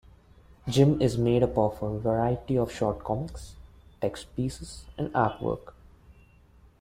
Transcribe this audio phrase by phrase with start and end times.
[0.67, 3.53] "Jim" is made up of a variety of short comics,
[4.01, 5.75] text pieces, and artwork.